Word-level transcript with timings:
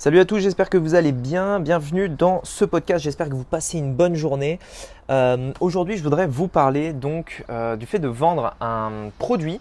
Salut 0.00 0.20
à 0.20 0.24
tous, 0.24 0.38
j'espère 0.38 0.70
que 0.70 0.78
vous 0.78 0.94
allez 0.94 1.10
bien. 1.10 1.58
Bienvenue 1.58 2.08
dans 2.08 2.40
ce 2.44 2.64
podcast. 2.64 3.02
J'espère 3.02 3.28
que 3.28 3.34
vous 3.34 3.42
passez 3.42 3.78
une 3.78 3.92
bonne 3.92 4.14
journée. 4.14 4.60
Euh, 5.10 5.52
aujourd'hui, 5.60 5.96
je 5.96 6.02
voudrais 6.02 6.26
vous 6.26 6.48
parler 6.48 6.92
donc 6.92 7.44
euh, 7.48 7.76
du 7.76 7.86
fait 7.86 7.98
de 7.98 8.08
vendre 8.08 8.54
un 8.60 9.10
produit 9.18 9.58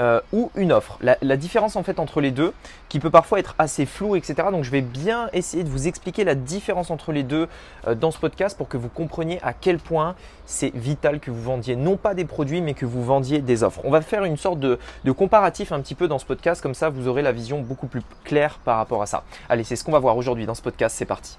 euh, 0.00 0.20
ou 0.32 0.50
une 0.56 0.72
offre. 0.72 0.98
La, 1.00 1.36
différence 1.36 1.76
en 1.76 1.84
fait 1.84 2.00
entre 2.00 2.20
les 2.20 2.32
deux, 2.32 2.52
qui 2.88 2.98
peut 2.98 3.10
parfois 3.10 3.38
être 3.38 3.54
assez 3.58 3.86
floue, 3.86 4.16
etc. 4.16 4.48
Donc, 4.50 4.64
je 4.64 4.70
vais 4.70 4.80
bien 4.80 5.28
essayer 5.32 5.62
de 5.62 5.68
vous 5.68 5.86
expliquer 5.86 6.24
la 6.24 6.34
différence 6.34 6.90
entre 6.90 7.12
les 7.12 7.22
deux 7.22 7.48
dans 7.96 8.10
ce 8.10 8.18
podcast 8.18 8.56
pour 8.56 8.68
que 8.68 8.76
vous 8.76 8.88
compreniez 8.88 9.38
à 9.42 9.52
quel 9.52 9.78
point 9.78 10.16
c'est 10.46 10.74
vital 10.74 11.20
que 11.20 11.30
vous 11.30 11.42
vendiez 11.42 11.76
non 11.76 11.96
pas 11.96 12.14
des 12.14 12.24
produits, 12.24 12.60
mais 12.60 12.74
que 12.74 12.86
vous 12.86 13.04
vendiez 13.04 13.40
des 13.40 13.62
offres. 13.62 13.80
On 13.84 13.90
va 13.90 14.00
faire 14.00 14.24
une 14.24 14.36
sorte 14.36 14.58
de, 14.58 14.78
de 15.04 15.12
comparatif 15.12 15.70
un 15.70 15.80
petit 15.80 15.94
peu 15.94 16.08
dans 16.08 16.18
ce 16.18 16.26
podcast, 16.26 16.60
comme 16.60 16.74
ça, 16.74 16.88
vous 16.90 17.06
aurez 17.06 17.22
la 17.22 17.32
vision 17.32 17.60
beaucoup 17.60 17.86
plus 17.86 18.02
claire 18.24 18.58
par 18.64 18.78
rapport 18.78 19.02
à 19.02 19.06
ça. 19.06 19.22
Allez, 19.48 19.64
c'est 19.64 19.76
ce 19.76 19.84
qu'on 19.84 19.92
va 19.92 20.00
voir 20.00 20.16
aujourd'hui 20.16 20.46
dans 20.46 20.54
ce 20.54 20.62
podcast. 20.62 20.96
C'est 20.98 21.04
parti. 21.04 21.38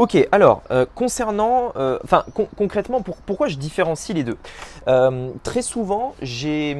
Ok, 0.00 0.16
alors 0.32 0.62
euh, 0.70 0.86
concernant, 0.94 1.74
euh, 1.76 1.98
enfin 2.02 2.24
concrètement, 2.56 3.02
pourquoi 3.02 3.48
je 3.48 3.58
différencie 3.58 4.16
les 4.16 4.24
deux? 4.24 4.38
Euh, 4.88 5.28
Très 5.42 5.60
souvent, 5.60 6.14
j'ai, 6.22 6.74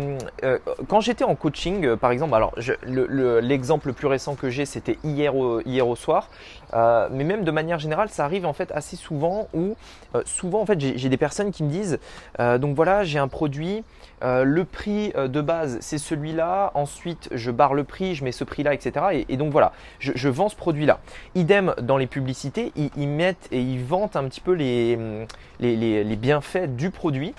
quand 0.89 1.03
j'étais 1.03 1.25
en 1.25 1.35
coaching, 1.35 1.97
par 1.97 2.13
exemple, 2.13 2.35
alors 2.35 2.55
l'exemple 2.87 3.89
le, 3.89 3.93
plus 3.93 4.07
récent 4.07 4.37
que 4.37 4.49
j'ai, 4.49 4.65
c'était 4.65 4.97
hier 5.05 5.35
hier 5.67 5.87
au 5.87 5.97
soir, 5.97 6.31
mais 6.73 7.25
même 7.25 7.45
de 7.45 7.51
manière 7.51 7.79
générale, 7.79 8.09
ça 8.09 8.25
arrive 8.25 8.47
en 8.47 8.53
fait 8.53 8.71
assez 8.73 8.97
souvent 8.97 9.49
où, 9.55 9.77
souvent 10.25 10.61
en 10.61 10.67
fait, 10.67 10.81
j'ai 10.81 11.09
des 11.09 11.17
personnes 11.17 11.51
qui 11.51 11.63
me 11.63 11.71
disent, 11.71 11.99
donc 12.39 12.75
voilà, 12.75 13.05
j'ai 13.05 13.19
un 13.19 13.29
produit, 13.29 13.85
le 14.23 14.63
prix 14.65 15.13
de 15.17 15.41
base 15.41 15.79
c'est 15.81 15.99
celui-là, 15.99 16.71
ensuite 16.75 17.29
je 17.33 17.51
barre 17.51 17.75
le 17.75 17.85
prix, 17.85 18.15
je 18.15 18.25
mets 18.25 18.33
ce 18.33 18.45
prix-là, 18.45 18.75
etc. 18.75 19.25
Et, 19.29 19.37
donc 19.37 19.53
voilà, 19.53 19.73
je, 19.99 20.29
vends 20.29 20.49
ce 20.49 20.57
produit-là. 20.57 21.01
Idem 21.35 21.75
dans 21.81 21.97
les 21.97 22.07
publicités, 22.07 22.73
ils 22.77 23.09
mettent 23.09 23.49
et 23.51 23.61
ils 23.61 23.83
vantent 23.83 24.17
un 24.17 24.25
petit 24.25 24.41
peu 24.41 24.53
les, 24.53 26.17
bienfaits 26.17 26.77
du 26.77 26.91
produit. 26.91 27.35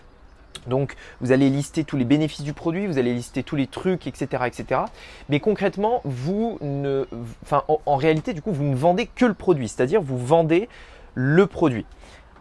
Donc 0.68 0.96
vous 1.20 1.32
allez 1.32 1.50
lister 1.50 1.84
tous 1.84 1.98
les 1.98 2.06
bénéfices 2.06 2.44
du 2.44 2.54
produit, 2.54 2.88
vous 2.88 2.98
allez 2.98 3.14
lister 3.14 3.44
tous 3.44 3.56
les 3.56 3.68
trucs, 3.68 4.08
etc. 4.08 4.44
etc. 4.46 4.82
Mais 5.30 5.40
concrètement, 5.40 6.02
vous 6.06 6.58
ne, 6.62 7.06
enfin, 7.44 7.64
en, 7.68 7.96
réalité, 7.96 8.34
du 8.34 8.42
coup, 8.42 8.52
vous 8.52 8.64
ne 8.64 8.76
vendez 8.76 9.08
que 9.08 9.26
le 9.26 9.34
produit, 9.34 9.68
c'est-à-dire 9.68 10.02
vous 10.02 10.18
vendez 10.18 10.70
le 11.16 11.48
produit. 11.48 11.86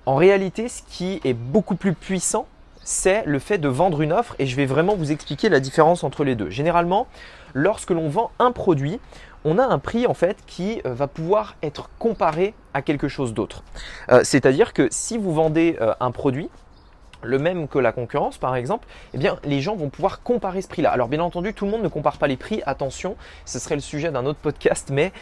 En 0.06 0.16
réalité, 0.16 0.68
ce 0.68 0.82
qui 0.82 1.20
est 1.24 1.34
beaucoup 1.34 1.76
plus 1.76 1.94
puissant, 1.94 2.46
c'est 2.82 3.24
le 3.26 3.38
fait 3.38 3.58
de 3.58 3.68
vendre 3.68 4.00
une 4.00 4.12
offre 4.12 4.34
et 4.38 4.46
je 4.46 4.56
vais 4.56 4.66
vraiment 4.66 4.96
vous 4.96 5.12
expliquer 5.12 5.48
la 5.48 5.60
différence 5.60 6.02
entre 6.02 6.24
les 6.24 6.34
deux. 6.34 6.50
Généralement, 6.50 7.06
lorsque 7.54 7.90
l'on 7.90 8.08
vend 8.08 8.30
un 8.38 8.52
produit, 8.52 8.98
on 9.44 9.58
a 9.58 9.64
un 9.64 9.78
prix 9.78 10.06
en 10.06 10.14
fait 10.14 10.38
qui 10.46 10.80
euh, 10.86 10.94
va 10.94 11.06
pouvoir 11.06 11.56
être 11.62 11.90
comparé 11.98 12.54
à 12.74 12.82
quelque 12.82 13.08
chose 13.08 13.34
d'autre. 13.34 13.62
Euh, 14.10 14.20
c'est-à-dire 14.24 14.72
que 14.72 14.88
si 14.90 15.18
vous 15.18 15.32
vendez 15.32 15.76
euh, 15.80 15.94
un 16.00 16.10
produit, 16.10 16.50
le 17.22 17.38
même 17.38 17.68
que 17.68 17.78
la 17.78 17.92
concurrence 17.92 18.38
par 18.38 18.56
exemple, 18.56 18.86
eh 19.14 19.18
bien 19.18 19.38
les 19.44 19.60
gens 19.60 19.76
vont 19.76 19.88
pouvoir 19.88 20.22
comparer 20.22 20.62
ce 20.62 20.68
prix-là. 20.68 20.90
Alors 20.90 21.08
bien 21.08 21.20
entendu, 21.20 21.54
tout 21.54 21.64
le 21.64 21.70
monde 21.70 21.82
ne 21.82 21.88
compare 21.88 22.18
pas 22.18 22.26
les 22.26 22.36
prix, 22.36 22.62
attention, 22.66 23.16
ce 23.44 23.58
serait 23.58 23.74
le 23.74 23.80
sujet 23.80 24.10
d'un 24.10 24.26
autre 24.26 24.38
podcast, 24.38 24.90
mais 24.92 25.12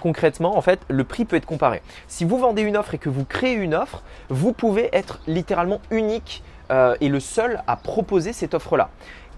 concrètement 0.00 0.56
en 0.56 0.60
fait, 0.60 0.80
le 0.88 1.04
prix 1.04 1.24
peut 1.24 1.36
être 1.36 1.46
comparé. 1.46 1.82
Si 2.08 2.24
vous 2.24 2.38
vendez 2.38 2.62
une 2.62 2.76
offre 2.76 2.94
et 2.94 2.98
que 2.98 3.08
vous 3.08 3.24
créez 3.24 3.54
une 3.54 3.74
offre, 3.74 4.02
vous 4.28 4.52
pouvez 4.52 4.88
être 4.92 5.20
littéralement 5.26 5.80
unique 5.90 6.42
et 6.70 7.08
le 7.08 7.20
seul 7.20 7.62
à 7.66 7.76
proposer 7.76 8.32
cette 8.32 8.54
offre-là. 8.54 8.90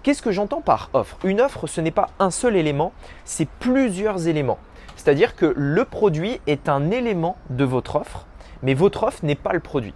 Qu'est-ce 0.03 0.21
que 0.21 0.31
j'entends 0.31 0.61
par 0.61 0.89
offre? 0.93 1.17
Une 1.25 1.41
offre, 1.41 1.67
ce 1.67 1.81
n'est 1.81 1.91
pas 1.91 2.09
un 2.19 2.31
seul 2.31 2.55
élément, 2.55 2.93
c'est 3.25 3.47
plusieurs 3.59 4.27
éléments. 4.27 4.59
C'est-à-dire 4.95 5.35
que 5.35 5.53
le 5.55 5.83
produit 5.85 6.39
est 6.47 6.69
un 6.69 6.91
élément 6.91 7.35
de 7.49 7.65
votre 7.65 7.97
offre, 7.97 8.25
mais 8.63 8.73
votre 8.73 9.03
offre 9.03 9.19
n'est 9.23 9.35
pas 9.35 9.53
le 9.53 9.59
produit. 9.59 9.93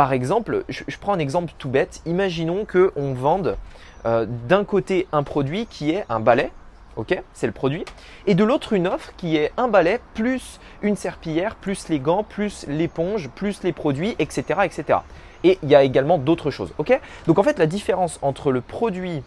Par 0.00 0.14
exemple, 0.14 0.64
je, 0.70 0.82
prends 0.98 1.12
un 1.12 1.18
exemple 1.18 1.52
tout 1.58 1.68
bête. 1.68 2.00
Imaginons 2.06 2.64
qu'on 2.64 3.12
vende 3.12 3.58
euh, 4.06 4.24
d'un 4.48 4.64
côté 4.64 5.06
un 5.12 5.22
produit 5.22 5.66
qui 5.66 5.90
est 5.90 6.06
un 6.08 6.20
balai, 6.20 6.52
ok, 6.96 7.22
c'est 7.34 7.46
le 7.46 7.52
produit, 7.52 7.84
et 8.26 8.34
de 8.34 8.42
l'autre 8.42 8.72
une 8.72 8.86
offre 8.86 9.12
qui 9.18 9.36
est 9.36 9.52
un 9.58 9.68
balai 9.68 10.00
plus 10.14 10.58
une 10.80 10.96
serpillière, 10.96 11.54
plus 11.54 11.90
les 11.90 12.00
gants, 12.00 12.22
plus 12.22 12.64
l'éponge, 12.66 13.28
plus 13.28 13.62
les 13.62 13.74
produits, 13.74 14.16
etc., 14.18 14.60
etc. 14.64 15.00
Et 15.44 15.58
il 15.62 15.68
y 15.68 15.74
a 15.74 15.82
également 15.82 16.16
d'autres 16.16 16.50
choses, 16.50 16.72
ok? 16.78 16.98
Donc 17.26 17.38
en 17.38 17.42
fait, 17.42 17.58
la 17.58 17.66
différence 17.66 18.18
entre 18.22 18.52
le 18.52 18.62
produit 18.62 19.22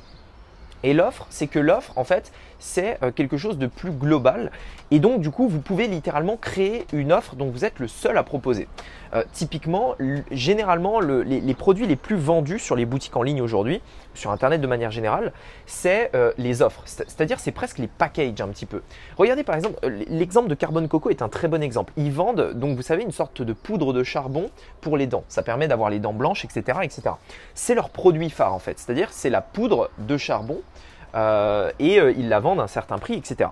et 0.83 0.93
l'offre, 0.93 1.25
c'est 1.29 1.47
que 1.47 1.59
l'offre, 1.59 1.97
en 1.97 2.03
fait, 2.03 2.31
c'est 2.59 2.97
euh, 3.03 3.11
quelque 3.11 3.37
chose 3.37 3.57
de 3.57 3.67
plus 3.67 3.91
global. 3.91 4.51
Et 4.91 4.99
donc, 4.99 5.21
du 5.21 5.31
coup, 5.31 5.47
vous 5.47 5.59
pouvez 5.59 5.87
littéralement 5.87 6.37
créer 6.37 6.85
une 6.93 7.11
offre 7.11 7.35
dont 7.35 7.49
vous 7.49 7.65
êtes 7.65 7.79
le 7.79 7.87
seul 7.87 8.17
à 8.17 8.23
proposer. 8.23 8.67
Euh, 9.13 9.23
typiquement, 9.31 9.95
généralement, 10.31 10.99
les, 10.99 11.53
produits 11.53 11.85
les 11.85 11.95
plus 11.95 12.15
vendus 12.15 12.59
sur 12.59 12.75
les 12.75 12.85
boutiques 12.85 13.15
en 13.15 13.23
ligne 13.23 13.41
aujourd'hui, 13.41 13.81
sur 14.13 14.31
Internet 14.31 14.61
de 14.61 14.67
manière 14.67 14.91
générale, 14.91 15.33
c'est 15.65 16.11
euh, 16.15 16.31
les 16.37 16.61
offres. 16.61 16.81
C'est-à-dire, 16.85 17.39
c'est 17.39 17.51
presque 17.51 17.79
les 17.79 17.87
packages 17.87 18.41
un 18.41 18.47
petit 18.47 18.65
peu. 18.65 18.81
Regardez 19.17 19.43
par 19.43 19.55
exemple, 19.55 19.79
l'exemple 20.07 20.49
de 20.49 20.55
Carbone 20.55 20.87
Coco 20.87 21.09
est 21.09 21.21
un 21.21 21.29
très 21.29 21.47
bon 21.47 21.61
exemple. 21.61 21.93
Ils 21.97 22.11
vendent, 22.11 22.53
donc 22.53 22.75
vous 22.75 22.81
savez, 22.81 23.03
une 23.03 23.11
sorte 23.11 23.41
de 23.41 23.53
poudre 23.53 23.93
de 23.93 24.03
charbon 24.03 24.49
pour 24.81 24.97
les 24.97 25.07
dents. 25.07 25.23
Ça 25.27 25.43
permet 25.43 25.67
d'avoir 25.67 25.89
les 25.89 25.99
dents 25.99 26.13
blanches, 26.13 26.45
etc. 26.45 26.79
etc. 26.83 27.01
C'est 27.53 27.75
leur 27.75 27.89
produit 27.89 28.29
phare 28.29 28.53
en 28.53 28.59
fait. 28.59 28.79
C'est-à-dire, 28.79 29.09
c'est 29.11 29.29
la 29.29 29.41
poudre 29.41 29.89
de 29.97 30.17
charbon 30.17 30.61
euh, 31.15 31.71
et 31.79 31.99
euh, 31.99 32.11
ils 32.11 32.29
la 32.29 32.39
vendent 32.39 32.59
à 32.59 32.63
un 32.63 32.67
certain 32.67 32.97
prix, 32.97 33.13
etc. 33.13 33.49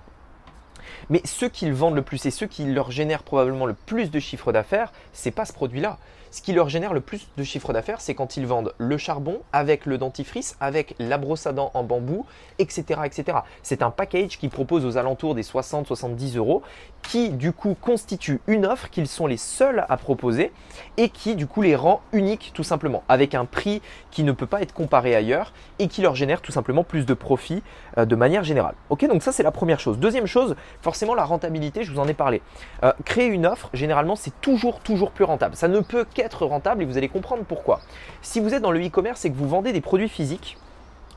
Mais 1.10 1.20
ceux 1.24 1.48
qu'ils 1.48 1.72
vendent 1.72 1.94
le 1.94 2.02
plus 2.02 2.24
et 2.26 2.30
ceux 2.30 2.46
qui 2.46 2.64
leur 2.64 2.90
génèrent 2.90 3.22
probablement 3.22 3.66
le 3.66 3.74
plus 3.74 4.10
de 4.10 4.18
chiffre 4.18 4.52
d'affaires, 4.52 4.92
c'est 5.12 5.30
pas 5.30 5.44
ce 5.44 5.52
produit-là 5.52 5.98
ce 6.32 6.40
qui 6.40 6.54
leur 6.54 6.70
génère 6.70 6.94
le 6.94 7.00
plus 7.02 7.28
de 7.36 7.44
chiffre 7.44 7.74
d'affaires, 7.74 8.00
c'est 8.00 8.14
quand 8.14 8.38
ils 8.38 8.46
vendent 8.46 8.72
le 8.78 8.96
charbon 8.96 9.42
avec 9.52 9.84
le 9.84 9.98
dentifrice, 9.98 10.56
avec 10.60 10.94
la 10.98 11.18
brosse 11.18 11.46
à 11.46 11.52
dents 11.52 11.70
en 11.74 11.84
bambou, 11.84 12.24
etc. 12.58 13.02
etc. 13.04 13.38
C'est 13.62 13.82
un 13.82 13.90
package 13.90 14.38
qui 14.38 14.48
propose 14.48 14.86
aux 14.86 14.96
alentours 14.96 15.34
des 15.34 15.42
60-70 15.42 16.38
euros, 16.38 16.62
qui 17.02 17.30
du 17.30 17.52
coup 17.52 17.76
constitue 17.78 18.40
une 18.46 18.64
offre 18.64 18.88
qu'ils 18.88 19.08
sont 19.08 19.26
les 19.26 19.36
seuls 19.36 19.84
à 19.90 19.96
proposer 19.98 20.52
et 20.96 21.10
qui 21.10 21.36
du 21.36 21.46
coup 21.46 21.60
les 21.60 21.76
rend 21.76 22.00
uniques 22.12 22.52
tout 22.54 22.62
simplement, 22.62 23.02
avec 23.10 23.34
un 23.34 23.44
prix 23.44 23.82
qui 24.10 24.24
ne 24.24 24.32
peut 24.32 24.46
pas 24.46 24.62
être 24.62 24.72
comparé 24.72 25.14
ailleurs 25.14 25.52
et 25.78 25.88
qui 25.88 26.00
leur 26.00 26.14
génère 26.14 26.40
tout 26.40 26.52
simplement 26.52 26.82
plus 26.82 27.04
de 27.04 27.12
profit 27.12 27.62
euh, 27.98 28.06
de 28.06 28.16
manière 28.16 28.42
générale. 28.42 28.74
Ok, 28.88 29.06
donc 29.06 29.22
ça 29.22 29.32
c'est 29.32 29.42
la 29.42 29.50
première 29.50 29.80
chose. 29.80 29.98
Deuxième 29.98 30.26
chose, 30.26 30.56
forcément 30.80 31.14
la 31.14 31.24
rentabilité, 31.24 31.84
je 31.84 31.92
vous 31.92 31.98
en 31.98 32.08
ai 32.08 32.14
parlé. 32.14 32.40
Euh, 32.84 32.92
créer 33.04 33.26
une 33.26 33.44
offre, 33.44 33.68
généralement 33.74 34.16
c'est 34.16 34.40
toujours 34.40 34.80
toujours 34.80 35.10
plus 35.10 35.24
rentable. 35.24 35.56
Ça 35.56 35.68
ne 35.68 35.80
peut 35.80 36.06
rentable 36.30 36.82
et 36.82 36.86
vous 36.86 36.96
allez 36.96 37.08
comprendre 37.08 37.44
pourquoi. 37.46 37.80
Si 38.20 38.40
vous 38.40 38.54
êtes 38.54 38.62
dans 38.62 38.70
le 38.72 38.84
e-commerce 38.84 39.24
et 39.24 39.30
que 39.30 39.36
vous 39.36 39.48
vendez 39.48 39.72
des 39.72 39.80
produits 39.80 40.08
physiques, 40.08 40.56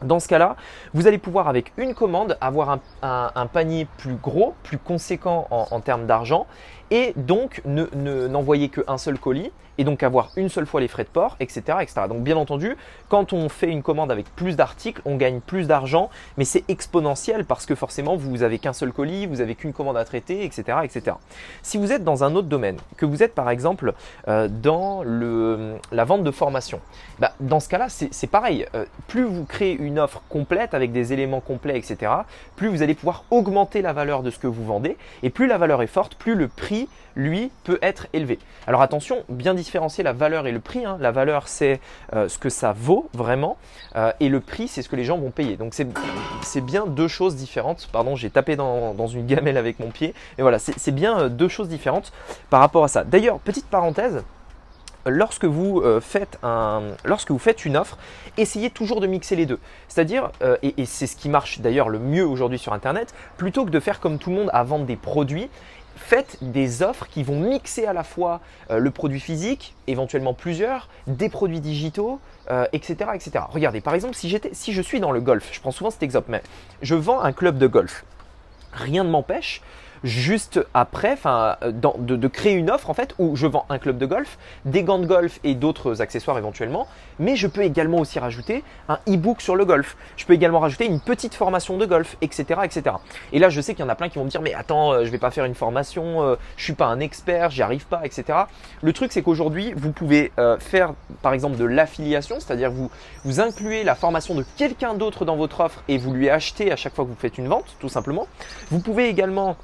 dans 0.01 0.19
ce 0.19 0.27
cas-là, 0.27 0.55
vous 0.93 1.07
allez 1.07 1.17
pouvoir 1.17 1.47
avec 1.47 1.71
une 1.77 1.93
commande 1.93 2.38
avoir 2.41 2.79
un, 3.01 3.47
panier 3.47 3.88
plus 3.97 4.15
gros, 4.15 4.53
plus 4.63 4.77
conséquent 4.77 5.47
en, 5.49 5.79
termes 5.79 6.05
d'argent 6.05 6.47
et 6.91 7.13
donc 7.16 7.62
n'envoyer 7.66 8.72
ne, 8.75 8.81
qu'un 8.84 8.97
seul 8.97 9.19
colis 9.19 9.51
et 9.78 9.84
donc 9.84 10.03
avoir 10.03 10.31
une 10.35 10.50
seule 10.50 10.66
fois 10.66 10.81
les 10.81 10.88
frais 10.88 11.03
de 11.03 11.09
port, 11.09 11.35
etc., 11.40 11.79
etc. 11.81 12.01
Donc 12.07 12.23
bien 12.23 12.38
entendu, 12.38 12.78
quand 13.09 13.34
on 13.34 13.50
fait 13.50 13.69
une 13.69 13.84
commande 13.84 14.12
avec 14.12 14.34
plus 14.35 14.56
d'articles, 14.56 15.01
on 15.06 15.16
gagne 15.18 15.40
plus 15.40 15.68
d'argent, 15.68 16.09
mais 16.38 16.45
c'est 16.45 16.63
exponentiel 16.69 17.45
parce 17.45 17.65
que 17.65 17.75
forcément 17.75 18.15
vous 18.15 18.44
avez 18.44 18.59
qu'un 18.59 18.74
seul 18.74 18.92
colis, 18.92 19.25
vous 19.25 19.42
avez 19.42 19.56
qu'une 19.56 19.74
commande 19.74 19.98
à 19.98 20.06
traiter, 20.06 20.44
etc., 20.44 20.80
etc. 20.83 21.18
Si 21.62 21.77
vous 21.77 21.92
êtes 21.92 22.04
dans 22.04 22.24
un 22.24 22.36
autre 22.36 22.48
domaine, 22.48 22.77
que 22.98 23.06
vous 23.06 23.24
êtes 23.24 23.36
par 23.36 23.50
exemple 23.50 23.94
euh, 24.27 24.48
dans 24.48 25.04
la 25.92 26.06
vente 26.06 26.24
de 26.24 26.31
formation, 26.31 26.80
bah, 27.19 27.33
dans 27.39 27.59
ce 27.59 27.69
cas-là 27.69 27.88
c'est 27.89 28.27
pareil. 28.27 28.65
Euh, 28.75 28.86
plus 29.07 29.24
vous 29.24 29.45
créez 29.45 29.74
une 29.74 30.00
offre 30.00 30.21
complète 30.30 30.74
avec 30.74 30.92
des 30.92 31.13
éléments 31.13 31.42
complets, 31.42 31.77
etc., 31.77 32.12
plus 32.56 32.68
vous 32.68 32.81
allez 32.81 32.95
pouvoir 32.95 33.25
augmenter 33.31 33.81
la 33.81 33.94
valeur 33.94 34.24
de 34.24 34.30
ce 34.30 34.39
que 34.39 34.48
vous 34.48 34.65
vendez 34.65 34.98
et 35.24 35.30
plus 35.30 35.48
la 35.48 35.57
valeur 35.57 35.81
est 35.81 35.88
forte, 35.88 36.15
plus 36.15 36.36
le 36.36 36.48
prix 36.48 36.75
lui 37.16 37.51
peut 37.63 37.80
être 37.81 38.07
élevé. 38.13 38.39
Alors 38.68 38.81
attention, 38.81 39.24
bien 39.30 39.54
différencier 39.54 40.04
la 40.04 40.13
valeur 40.13 40.48
et 40.48 40.51
le 40.51 40.60
prix. 40.60 40.86
Hein. 40.86 40.98
La 41.00 41.12
valeur, 41.12 41.48
c'est 41.48 41.80
euh, 42.13 42.27
ce 42.27 42.38
que 42.38 42.50
ça 42.50 42.74
vaut 42.74 43.10
vraiment, 43.13 43.57
euh, 43.95 44.12
et 44.19 44.30
le 44.30 44.39
prix, 44.39 44.68
c'est 44.68 44.81
ce 44.81 44.89
que 44.89 44.95
les 44.95 45.06
gens 45.06 45.18
vont 45.18 45.31
payer. 45.31 45.57
Donc 45.57 45.74
c'est 45.74 46.62
bien 46.62 46.86
deux 46.86 47.07
choses 47.07 47.36
différentes. 47.36 47.88
Pardon, 47.92 48.16
j'ai 48.16 48.30
tapé 48.30 48.56
dans, 48.56 49.07
une 49.07 49.25
gamelle 49.25 49.57
avec 49.57 49.80
mon 49.80 49.89
pied. 49.89 50.13
Mais 50.38 50.42
voilà, 50.42 50.60
c'est 50.60 50.92
bien 50.92 51.19
euh, 51.19 51.30
deux 51.30 51.48
choses 51.48 51.69
différentes 51.69 52.12
par 52.50 52.60
rapport 52.60 52.83
à 52.83 52.88
ça. 52.88 53.04
D'ailleurs, 53.04 53.39
petite 53.39 53.68
parenthèse, 53.68 54.24
lorsque 55.06 55.45
vous, 55.45 55.83
faites 56.01 56.39
une 57.66 57.78
offre, 57.78 57.98
essayez 58.38 58.71
toujours 58.71 59.00
de 59.00 59.07
mixer 59.07 59.36
les 59.36 59.45
deux. 59.45 59.60
C'est-à-dire, 59.88 60.31
et, 60.63 60.74
et 60.81 60.86
c'est 60.86 61.06
ce 61.06 61.16
qui 61.16 61.30
marche 61.30 61.60
d'ailleurs 61.60 61.89
le 61.89 62.00
mieux 62.00 62.25
aujourd'hui 62.25 62.57
sur 62.57 62.74
Internet, 62.74 63.13
plutôt 63.38 63.66
que 63.66 63.69
de 63.69 63.80
faire 63.80 64.00
comme 64.00 64.18
tout 64.18 64.31
le 64.31 64.38
monde 64.38 64.50
à 64.51 64.63
vendre 64.63 64.86
des 64.86 64.95
produits, 64.95 65.50
faites 65.95 66.38
des 66.42 66.83
offres 66.83 67.07
qui 67.07 67.24
vont 67.24 67.39
mixer 67.39 67.86
à 67.86 67.94
la 67.94 68.03
fois 68.03 68.42
euh, 68.69 68.80
le 68.80 68.92
produit 68.92 69.19
physique, 69.19 69.75
éventuellement 69.88 70.33
plusieurs, 70.33 70.89
des 71.07 71.30
produits 71.30 71.62
digitaux, 71.62 72.19
etc., 72.74 72.95
euh, 73.09 73.13
etc. 73.13 73.45
Regardez, 73.50 73.81
par 73.81 73.94
exemple, 73.94 74.15
si, 74.15 74.38
si 74.51 74.74
je 74.74 74.81
suis 74.81 75.00
dans 75.00 75.12
le 75.12 75.21
golf, 75.21 75.50
je 75.51 75.59
prends 75.59 75.71
souvent 75.71 75.89
cet 75.89 76.03
exemple, 76.03 76.27
mais 76.30 76.42
je 76.81 76.95
vends 76.95 77.21
un 77.21 77.31
club 77.31 77.57
de 77.57 77.68
golf. 77.68 78.06
Rien 78.74 79.03
ne 79.03 79.09
m'empêche 79.09 79.62
juste 80.03 80.59
après, 80.74 81.13
enfin, 81.13 81.57
euh, 81.63 81.71
de, 81.71 82.27
créer 82.27 82.53
une 82.53 82.69
offre 82.69 82.89
en 82.89 82.94
fait 82.94 83.13
où 83.19 83.36
je 83.36 83.47
vends 83.47 83.65
un 83.69 83.77
club 83.77 83.97
de 83.97 84.06
golf, 84.06 84.38
des 84.65 84.83
gants 84.83 85.00
de 85.00 85.06
golf 85.06 85.39
et 85.44 85.56
d'autres 85.56 86.01
accessoires 86.01 86.38
éventuellement, 86.38 86.88
mais 87.19 87.36
je 87.36 87.47
peux 87.47 87.63
également 87.63 88.00
aussi 88.00 88.19
rajouter 88.19 88.63
un 88.89 89.00
e-book 89.07 89.42
sur 89.42 89.56
le 89.56 89.65
golf. 89.65 89.95
Je 90.18 90.25
peux 90.25 90.33
également 90.33 90.59
rajouter 90.59 90.86
une 90.86 91.00
petite 91.00 91.36
formation 91.36 91.77
de 91.77 91.86
golf, 91.86 92.18
etc., 92.21 92.62
etc. 92.63 92.95
Et 93.31 93.39
là, 93.39 93.50
je 93.50 93.62
sais 93.62 93.74
qu'il 93.74 93.83
y 93.83 93.88
en 93.88 93.92
a 93.92 93.95
plein 93.95 94.09
qui 94.09 94.18
vont 94.18 94.25
me 94.25 94.30
dire, 94.30 94.42
mais 94.42 94.53
attends, 94.53 94.94
euh, 94.94 95.06
je 95.06 95.12
vais 95.12 95.18
pas 95.18 95.31
faire 95.31 95.45
une 95.45 95.56
formation, 95.56 96.24
euh, 96.24 96.36
je 96.57 96.63
suis 96.63 96.74
pas 96.74 96.88
un 96.88 97.00
expert, 97.00 97.50
j'y 97.51 97.62
arrive 97.62 97.86
pas, 97.86 98.01
etc. 98.03 98.39
Le 98.81 98.94
truc, 98.94 99.12
c'est 99.12 99.21
qu'aujourd'hui, 99.21 99.74
vous 99.75 99.92
pouvez 99.92 100.31
faire, 100.59 100.94
par 101.21 101.33
exemple, 101.33 101.57
de 101.57 101.65
l'affiliation, 101.65 102.39
c'est-à-dire 102.39 102.71
vous 102.71 102.89
vous 103.24 103.39
incluez 103.39 103.83
la 103.83 103.95
formation 103.95 104.36
de 104.36 104.45
quelqu'un 104.57 104.94
d'autre 104.94 105.25
dans 105.25 105.36
votre 105.36 105.59
offre 105.59 105.83
et 105.88 105.97
vous 105.97 106.13
lui 106.13 106.30
achetez 106.30 106.71
à 106.71 106.75
chaque 106.75 106.94
fois 106.94 107.06
que 107.06 107.09
vous 107.09 107.15
faites 107.15 107.38
une 107.38 107.47
vente, 107.47 107.75
tout 107.80 107.89
simplement. 107.89 108.27
Vous 108.71 108.80
pouvez 108.80 109.09
également 109.09 109.57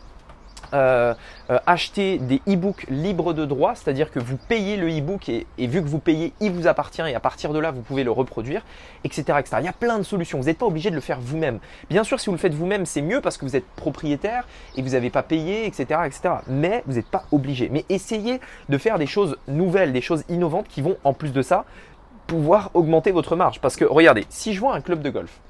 euh, 0.74 1.14
euh, 1.50 1.60
acheter 1.66 2.18
des 2.18 2.42
e-books 2.48 2.86
libres 2.90 3.34
de 3.34 3.46
droit, 3.46 3.76
c'est-à-dire 3.76 4.10
que 4.10 4.20
vous 4.20 4.38
payez 4.38 4.78
le 4.78 4.88
e-book 4.88 5.28
et, 5.28 5.46
vu 5.58 5.82
que 5.82 5.88
vous 5.88 6.00
payez, 6.00 6.32
il 6.40 6.52
vous 6.52 6.66
appartient 6.66 7.02
et 7.02 7.14
à 7.14 7.20
partir 7.20 7.52
de 7.52 7.60
là, 7.60 7.72
vous 7.72 7.82
pouvez 7.82 8.06
le 8.06 8.12
reproduire, 8.12 8.64
etc. 9.04 9.38
etc. 9.40 9.58
Il 9.60 9.66
y 9.66 9.70
a 9.70 9.74
plein 9.74 9.98
de 9.98 10.04
solutions. 10.04 10.40
Vous 10.40 10.46
n'êtes 10.46 10.58
pas 10.58 10.66
obligé 10.66 10.90
de 10.90 10.96
le 10.96 11.02
faire 11.02 11.20
vous-même. 11.20 11.60
Bien 11.90 12.06
sûr, 12.06 12.20
si 12.22 12.28
vous 12.28 12.32
le 12.32 12.38
faites 12.38 12.54
vous-même, 12.54 12.86
c'est 12.86 13.02
mieux 13.02 13.20
parce 13.20 13.38
que 13.38 13.44
vous 13.44 13.58
êtes 13.58 13.68
propriétaire 13.76 14.48
et 14.78 14.82
vous 14.82 14.92
n'avez 14.92 15.10
pas 15.10 15.24
payé, 15.24 15.66
etc. 15.66 16.02
etc. 16.06 16.36
Mais 16.48 16.84
vous 16.86 16.94
n'êtes 16.94 17.10
pas 17.10 17.26
obligé. 17.34 17.68
Mais 17.70 17.84
essayez 17.90 18.40
de 18.70 18.78
faire 18.78 18.98
des 18.98 19.08
choses 19.08 19.38
nouvelles, 19.50 19.92
des 19.92 20.02
choses 20.02 20.24
innovantes 20.30 20.70
qui 20.70 20.82
vont, 20.82 20.96
en 21.04 21.12
plus 21.14 21.34
de 21.34 21.42
ça, 21.42 21.66
pouvoir 22.28 22.72
augmenter 22.76 23.12
votre 23.12 23.36
marge. 23.36 23.60
Parce 23.60 23.76
que 23.76 23.84
regardez, 23.84 24.26
si 24.30 24.54
je 24.54 24.60
vois 24.62 24.74
un 24.74 24.82
club 24.82 25.02
de 25.02 25.10
golf, 25.10 25.42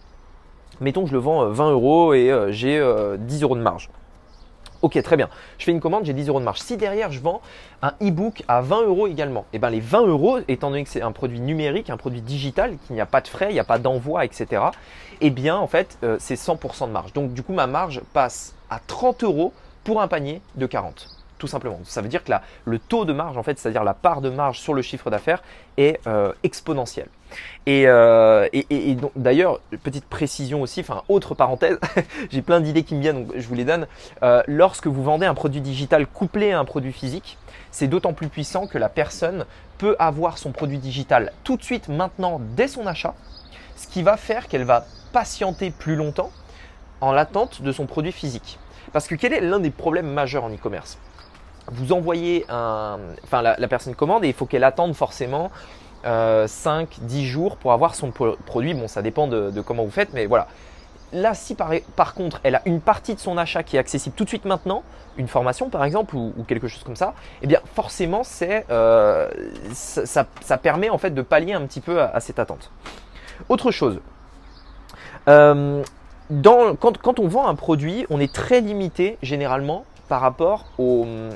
mettons 0.80 1.04
que 1.04 1.10
je 1.10 1.14
le 1.14 1.20
vends 1.20 1.48
20 1.48 1.68
euh, 1.68 1.72
euros 1.74 2.14
et 2.16 2.34
j'ai 2.50 2.84
10 3.20 3.44
euros 3.44 3.56
de 3.56 3.62
marge. 3.62 3.90
Ok, 4.82 5.00
très 5.04 5.16
bien. 5.16 5.30
Je 5.60 5.66
fais 5.66 5.72
une 5.72 5.80
commande, 5.80 6.06
j'ai 6.06 6.14
10 6.14 6.30
euros 6.30 6.40
de 6.40 6.46
marge. 6.46 6.60
Si 6.60 6.76
derrière 6.76 7.12
je 7.12 7.20
vends 7.20 7.42
un 7.84 7.94
e-book 8.02 8.44
à 8.48 8.62
20 8.62 8.84
euros 8.84 9.08
également, 9.08 9.42
et 9.54 9.58
eh 9.58 9.60
ben 9.60 9.70
les 9.70 9.80
20 9.80 10.08
euros, 10.08 10.40
étant 10.48 10.72
donné 10.72 10.84
que 10.84 10.90
c'est 10.90 11.04
un 11.04 11.12
produit 11.12 11.40
numérique, 11.40 11.90
un 11.92 11.98
produit 11.98 12.22
digital, 12.22 12.78
qu'il 12.88 12.96
n'y 12.96 13.02
a 13.02 13.06
pas 13.06 13.22
de 13.22 13.28
frais, 13.28 13.48
il 13.50 13.54
n'y 13.54 13.60
a 13.60 13.64
pas 13.64 13.78
d'envoi, 13.78 14.26
etc. 14.26 14.64
Eh 15.22 15.30
bien, 15.30 15.56
en 15.56 15.68
fait, 15.68 16.00
euh, 16.04 16.18
c'est 16.20 16.36
100% 16.36 16.88
de 16.88 16.92
marge. 16.92 17.14
Donc, 17.14 17.34
du 17.34 17.44
coup, 17.44 17.54
ma 17.54 17.68
marge 17.68 18.02
passe 18.14 18.56
à 18.72 18.80
30 18.80 19.24
euros 19.24 19.54
pour 19.84 20.02
un 20.02 20.08
panier 20.08 20.42
de 20.56 20.66
40 20.66 21.21
tout 21.42 21.48
simplement. 21.48 21.80
Ça 21.86 22.02
veut 22.02 22.08
dire 22.08 22.24
que 22.24 22.32
le 22.66 22.78
taux 22.78 23.04
de 23.04 23.14
marge, 23.14 23.36
en 23.36 23.42
fait, 23.42 23.58
c'est-à-dire 23.58 23.84
la 23.84 23.96
part 23.96 24.22
de 24.22 24.30
marge 24.30 24.60
sur 24.60 24.76
le 24.76 24.84
chiffre 24.84 25.10
d'affaires, 25.10 25.42
est 25.76 26.00
euh, 26.06 26.34
exponentielle. 26.44 27.08
Et, 27.66 27.88
euh, 27.88 28.48
d'ailleurs, 29.16 29.60
petite 29.82 30.06
précision 30.06 30.62
aussi, 30.62 30.82
enfin 30.82 31.02
autre 31.10 31.34
parenthèse, 31.34 31.80
j'ai 32.30 32.44
plein 32.44 32.60
d'idées 32.60 32.84
qui 32.84 32.94
me 32.94 33.02
viennent, 33.02 33.26
donc 33.26 33.34
je 33.36 33.48
vous 33.48 33.56
les 33.56 33.66
donne. 33.66 33.88
Euh, 34.22 34.44
lorsque 34.46 34.86
vous 34.86 35.02
vendez 35.02 35.26
un 35.26 35.34
produit 35.34 35.62
digital 35.62 36.06
couplé 36.06 36.52
à 36.52 36.60
un 36.60 36.66
produit 36.66 36.94
physique, 36.94 37.40
c'est 37.72 37.88
d'autant 37.88 38.14
plus 38.14 38.28
puissant 38.28 38.68
que 38.68 38.78
la 38.78 38.90
personne 38.90 39.46
peut 39.80 39.96
avoir 39.98 40.38
son 40.38 40.52
produit 40.52 40.78
digital 40.78 41.32
tout 41.44 41.58
de 41.58 41.64
suite 41.64 41.88
maintenant 41.88 42.40
dès 42.56 42.68
son 42.68 42.86
achat, 42.86 43.16
ce 43.78 43.88
qui 43.88 44.04
va 44.04 44.16
faire 44.16 44.48
qu'elle 44.48 44.66
va 44.66 44.86
patienter 45.12 45.72
plus 45.72 45.96
longtemps 45.96 46.30
en 47.00 47.12
l'attente 47.12 47.64
de 47.64 47.72
son 47.72 47.88
produit 47.88 48.12
physique. 48.12 48.60
Parce 48.94 49.08
que 49.08 49.16
quel 49.16 49.34
est 49.34 49.42
l'un 49.42 49.60
des 49.60 49.72
problèmes 49.72 50.12
majeurs 50.12 50.44
en 50.44 50.52
e-commerce? 50.52 51.00
Vous 51.72 51.94
envoyez 51.94 52.46
un, 52.50 53.00
enfin 53.24 53.42
la, 53.42 53.68
personne 53.68 53.96
commande 53.96 54.24
et 54.26 54.28
il 54.28 54.34
faut 54.34 54.46
qu'elle 54.46 54.64
attende 54.64 54.94
forcément 54.94 55.52
5, 56.04 56.08
euh, 56.08 56.86
10 57.02 57.26
jours 57.26 57.58
pour 57.58 57.74
avoir 57.74 57.96
son 57.96 58.12
produit. 58.12 58.74
Bon, 58.74 58.88
ça 58.88 59.02
dépend 59.02 59.28
de, 59.28 59.62
comment 59.62 59.84
vous 59.84 59.92
faites, 59.92 60.14
mais 60.14 60.26
voilà. 60.26 60.48
Là, 61.14 61.34
si 61.34 61.56
par, 61.56 62.14
contre, 62.14 62.40
elle 62.44 62.56
a 62.56 62.62
une 62.66 62.80
partie 62.80 63.16
de 63.16 63.20
son 63.20 63.38
achat 63.38 63.64
qui 63.64 63.76
est 63.76 63.80
accessible 63.80 64.16
tout 64.16 64.24
de 64.24 64.30
suite 64.30 64.46
maintenant, 64.46 64.84
une 65.18 65.28
formation 65.28 65.70
par 65.70 65.84
exemple 65.84 66.16
ou, 66.16 66.34
quelque 66.48 66.70
chose 66.70 66.84
comme 66.84 66.96
ça, 66.96 67.14
eh 67.42 67.48
bien 67.48 67.60
forcément, 67.76 68.22
euh, 68.70 69.30
ça, 69.74 70.58
permet 70.58 70.90
en 70.90 70.98
fait 70.98 71.12
de 71.12 71.22
pallier 71.22 71.54
un 71.54 71.66
petit 71.66 71.82
peu 71.82 72.02
à, 72.02 72.20
cette 72.22 72.40
attente. 72.40 72.72
Autre 73.50 73.72
chose, 73.72 74.00
euh, 75.28 75.84
quand, 77.02 77.20
on 77.20 77.28
vend 77.28 77.48
un 77.48 77.56
produit, 77.56 78.06
on 78.10 78.20
est 78.20 78.34
très 78.34 78.62
limité 78.62 79.18
généralement 79.22 79.86
par 80.12 80.20
rapport 80.20 80.66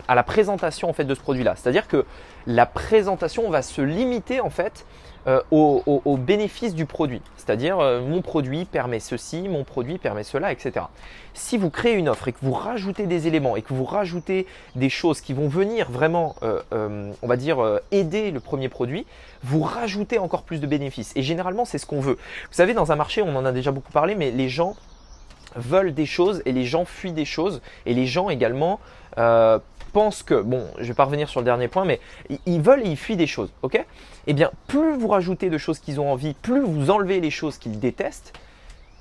à 0.09 0.15
la 0.15 0.23
présentation 0.23 0.89
en 0.89 0.93
fait 0.93 1.05
de 1.05 1.15
ce 1.15 1.21
produit-là. 1.21 1.53
C'est-à-dire 1.55 1.87
que 1.87 2.03
la 2.45 2.65
présentation 2.65 3.49
va 3.49 3.61
se 3.61 3.81
limiter 3.81 4.41
en 4.41 4.49
fait 4.49 4.85
euh, 5.27 5.39
au, 5.49 6.17
bénéfice 6.17 6.75
du 6.75 6.85
produit. 6.85 7.21
C'est-à-dire 7.37 7.79
euh, 7.79 8.01
mon 8.01 8.21
produit 8.21 8.65
permet 8.65 8.99
ceci, 8.99 9.47
mon 9.47 9.63
produit 9.63 9.97
permet 9.97 10.23
cela, 10.25 10.51
etc. 10.51 10.87
Si 11.33 11.57
vous 11.57 11.69
créez 11.69 11.93
une 11.93 12.09
offre 12.09 12.27
et 12.27 12.33
que 12.33 12.39
vous 12.41 12.51
rajoutez 12.51 13.05
des 13.05 13.27
éléments 13.27 13.55
et 13.55 13.61
que 13.61 13.73
vous 13.73 13.85
rajoutez 13.85 14.45
des 14.75 14.89
choses 14.89 15.21
qui 15.21 15.31
vont 15.31 15.47
venir 15.47 15.89
vraiment, 15.89 16.35
euh, 16.43 17.13
on 17.21 17.27
va 17.27 17.37
dire, 17.37 17.79
aider 17.91 18.29
le 18.29 18.41
premier 18.41 18.67
produit, 18.67 19.05
vous 19.41 19.61
rajoutez 19.61 20.19
encore 20.19 20.43
plus 20.43 20.59
de 20.59 20.67
bénéfices. 20.67 21.13
Et 21.15 21.23
généralement, 21.23 21.63
c'est 21.63 21.77
ce 21.77 21.85
qu'on 21.85 22.01
veut. 22.01 22.15
Vous 22.15 22.57
savez, 22.57 22.73
dans 22.73 22.91
un 22.91 22.97
marché, 22.97 23.21
on 23.21 23.37
en 23.37 23.45
a 23.45 23.53
déjà 23.53 23.71
beaucoup 23.71 23.93
parlé, 23.93 24.15
mais 24.15 24.31
les 24.31 24.49
gens 24.49 24.75
veulent 25.55 25.93
des 25.93 26.05
choses 26.05 26.41
et 26.45 26.51
les 26.51 26.65
gens 26.65 26.85
fuient 26.85 27.11
des 27.11 27.25
choses. 27.25 27.61
Et 27.85 27.93
les 27.93 28.05
gens 28.05 28.29
également 28.29 28.79
euh, 29.17 29.59
pensent 29.93 30.23
que, 30.23 30.41
bon, 30.41 30.65
je 30.77 30.85
vais 30.85 30.93
pas 30.93 31.05
revenir 31.05 31.29
sur 31.29 31.39
le 31.39 31.45
dernier 31.45 31.67
point, 31.67 31.85
mais 31.85 31.99
ils 32.45 32.61
veulent 32.61 32.85
et 32.85 32.89
ils 32.89 32.97
fuient 32.97 33.15
des 33.15 33.27
choses, 33.27 33.51
ok? 33.61 33.83
Eh 34.27 34.33
bien, 34.33 34.51
plus 34.67 34.97
vous 34.97 35.07
rajoutez 35.07 35.49
de 35.49 35.57
choses 35.57 35.79
qu'ils 35.79 35.99
ont 35.99 36.11
envie, 36.11 36.33
plus 36.33 36.61
vous 36.61 36.89
enlevez 36.91 37.21
les 37.21 37.31
choses 37.31 37.57
qu'ils 37.57 37.79
détestent, 37.79 38.33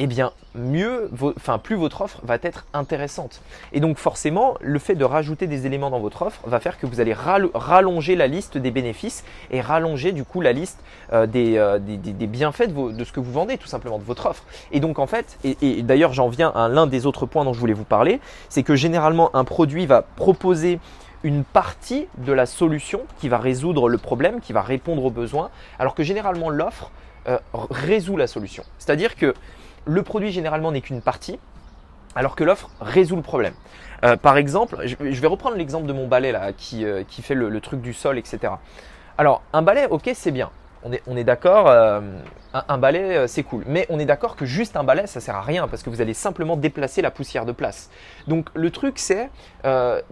eh 0.01 0.07
bien 0.07 0.33
mieux, 0.57 1.11
enfin 1.37 1.59
plus 1.59 1.77
votre 1.77 2.01
offre 2.01 2.21
va 2.25 2.37
être 2.43 2.67
intéressante. 2.73 3.43
Et 3.73 3.81
donc 3.81 3.99
forcément, 3.99 4.57
le 4.61 4.79
fait 4.79 4.95
de 4.95 5.05
rajouter 5.05 5.47
des 5.47 5.67
éléments 5.67 5.91
dans 5.91 6.01
votre 6.01 6.23
offre 6.23 6.41
va 6.47 6.61
faire 6.61 6.79
que 6.79 6.87
vous 6.87 7.01
allez 7.01 7.15
rallonger 7.15 8.17
la 8.17 8.27
liste 8.27 8.59
des 8.59 8.71
bénéfices 8.71 9.25
et 9.51 9.61
rallonger 9.61 10.13
du 10.13 10.25
coup 10.25 10.41
la 10.41 10.53
liste 10.53 10.81
euh, 11.13 11.27
euh, 11.35 11.79
des, 11.79 12.27
bienfaits 12.27 12.73
de, 12.73 13.05
ce 13.05 13.13
que 13.13 13.21
vous 13.21 13.33
vendez, 13.33 13.57
tout 13.57 13.69
simplement 13.69 13.99
de 13.99 14.05
votre 14.05 14.27
offre. 14.27 14.45
Et 14.73 14.81
donc 14.81 14.99
en 14.99 15.07
fait, 15.07 15.39
et, 15.45 15.83
d'ailleurs 15.83 16.13
j'en 16.13 16.29
viens 16.29 16.51
à 16.51 16.69
l'un 16.69 16.87
des 16.87 17.07
autres 17.07 17.27
points 17.27 17.45
dont 17.45 17.53
je 17.53 17.61
voulais 17.61 17.73
vous 17.73 17.85
parler, 17.85 18.21
c'est 18.49 18.63
que 18.63 18.75
généralement 18.75 19.35
un 19.35 19.45
produit 19.45 19.87
va 19.87 20.03
proposer 20.03 20.81
une 21.23 21.45
partie 21.45 22.07
de 22.19 22.33
la 22.33 22.47
solution 22.47 23.01
qui 23.19 23.29
va 23.29 23.39
résoudre 23.39 23.89
le 23.89 23.99
problème, 23.99 24.41
qui 24.41 24.53
va 24.53 24.63
répondre 24.63 25.05
aux 25.05 25.11
besoins, 25.11 25.51
alors 25.79 25.95
que 25.95 26.03
généralement 26.03 26.51
l'offre 26.51 26.91
euh, 27.27 27.39
résout 27.71 28.17
la 28.17 28.27
solution. 28.27 28.65
C'est-à-dire 28.79 29.17
que 29.17 29.35
le 29.85 30.03
produit 30.03 30.33
généralement 30.33 30.73
n'est 30.73 30.81
qu'une 30.81 31.01
partie, 31.01 31.39
alors 32.15 32.37
que 32.37 32.45
l'offre 32.45 32.71
résout 32.81 33.17
le 33.17 33.23
problème. 33.23 33.55
Euh, 34.05 34.17
par 34.17 34.37
exemple, 34.37 34.77
je, 34.85 34.97
vais 34.97 35.27
reprendre 35.27 35.57
l'exemple 35.57 35.87
de 35.87 35.93
mon 35.93 36.07
balai 36.07 36.33
là, 36.33 36.53
qui, 36.53 36.85
euh, 36.85 37.03
fait 37.09 37.35
le, 37.35 37.61
truc 37.61 37.81
du 37.81 37.93
sol, 37.93 38.19
etc. 38.19 38.55
Alors, 39.19 39.43
un 39.53 39.63
balai, 39.63 39.87
ok, 39.91 40.11
c'est 40.15 40.31
bien. 40.31 40.51
On 41.07 41.17
est, 41.17 41.25
d'accord, 41.25 41.65
euh, 42.55 42.61
un, 42.69 42.79
balai, 42.79 43.27
c'est 43.29 43.43
cool. 43.43 43.65
Mais 43.67 43.87
on 43.89 43.99
est 43.99 44.05
d'accord 44.05 44.37
que 44.37 44.45
juste 44.45 44.77
un 44.77 44.85
balai, 44.85 45.07
ça 45.07 45.21
sert 45.21 45.37
à 45.37 45.43
rien 45.43 45.69
parce 45.69 45.83
que 45.83 45.91
vous 45.91 46.01
allez 46.01 46.15
simplement 46.15 46.57
déplacer 46.57 47.03
la 47.03 47.11
poussière 47.11 47.47
de 47.47 47.53
place. 47.53 47.91
Donc, 48.29 48.49
le 48.55 48.71
truc, 48.71 48.99
c'est, 48.99 49.31